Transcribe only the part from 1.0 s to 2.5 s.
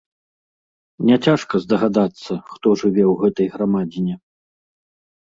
Няцяжка здагадацца,